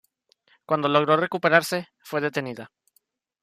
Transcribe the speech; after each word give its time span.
Cuando 0.65 0.87
logró 0.89 1.15
recuperarse, 1.15 1.89
fue 1.99 2.21
detenida. 2.21 2.71